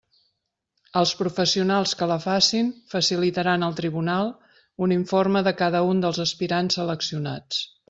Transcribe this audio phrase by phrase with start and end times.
[1.01, 4.33] Els professionals que la facin facilitaran al tribunal
[4.87, 7.65] un informe de cada un dels aspirants seleccionats.